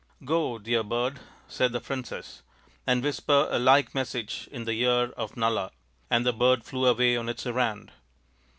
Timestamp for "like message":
3.59-4.49